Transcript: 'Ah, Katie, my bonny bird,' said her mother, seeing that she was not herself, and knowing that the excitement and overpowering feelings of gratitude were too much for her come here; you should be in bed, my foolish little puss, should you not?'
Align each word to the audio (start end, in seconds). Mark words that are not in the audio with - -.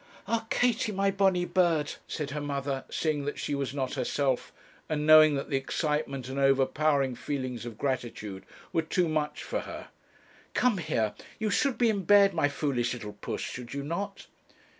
'Ah, 0.27 0.47
Katie, 0.49 0.91
my 0.91 1.11
bonny 1.11 1.45
bird,' 1.45 1.93
said 2.07 2.31
her 2.31 2.41
mother, 2.41 2.85
seeing 2.89 3.25
that 3.25 3.37
she 3.37 3.53
was 3.53 3.71
not 3.71 3.93
herself, 3.93 4.51
and 4.89 5.05
knowing 5.05 5.35
that 5.35 5.51
the 5.51 5.57
excitement 5.57 6.27
and 6.27 6.39
overpowering 6.39 7.13
feelings 7.13 7.67
of 7.67 7.77
gratitude 7.77 8.43
were 8.73 8.81
too 8.81 9.07
much 9.07 9.43
for 9.43 9.59
her 9.59 9.89
come 10.55 10.79
here; 10.79 11.13
you 11.37 11.51
should 11.51 11.77
be 11.77 11.87
in 11.87 12.01
bed, 12.01 12.33
my 12.33 12.49
foolish 12.49 12.93
little 12.95 13.13
puss, 13.13 13.41
should 13.41 13.75
you 13.75 13.83
not?' 13.83 14.25